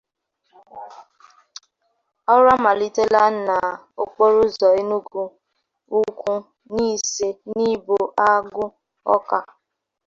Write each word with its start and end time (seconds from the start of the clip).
Ọrụ 2.33 2.47
Amalitela 2.55 3.21
n'Okporo 3.45 4.37
Ụzọ 4.45 4.67
Enugwu-Ukwu 4.79 6.33
-Nise—Nibo—Agu 6.43 8.65
Awka 9.11 9.39